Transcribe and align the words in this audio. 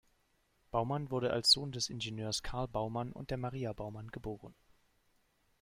Baumann 0.71 1.11
wurde 1.11 1.29
als 1.31 1.51
Sohn 1.51 1.71
des 1.71 1.91
Ingenieurs 1.91 2.41
Karl 2.41 2.67
Baumann 2.67 3.11
und 3.11 3.29
der 3.29 3.37
Maria 3.37 3.71
Baumann, 3.71 4.07
geb. 4.07 4.27